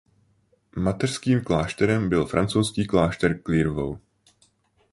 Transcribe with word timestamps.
Mateřským 0.75 1.41
klášterem 1.41 2.09
byl 2.09 2.25
francouzský 2.25 2.87
klášter 2.87 3.41
Clairvaux. 3.41 3.99